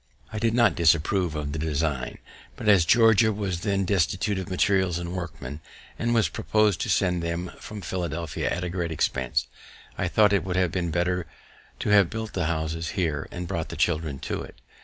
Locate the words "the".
1.51-1.59, 12.33-12.47, 13.69-13.75